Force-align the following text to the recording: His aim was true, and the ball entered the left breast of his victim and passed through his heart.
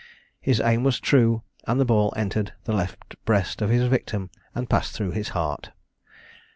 His 0.39 0.59
aim 0.59 0.83
was 0.83 0.99
true, 0.99 1.43
and 1.67 1.79
the 1.79 1.85
ball 1.85 2.11
entered 2.17 2.53
the 2.63 2.73
left 2.73 3.23
breast 3.23 3.61
of 3.61 3.69
his 3.69 3.87
victim 3.87 4.31
and 4.55 4.67
passed 4.67 4.95
through 4.95 5.11
his 5.11 5.29
heart. 5.37 5.69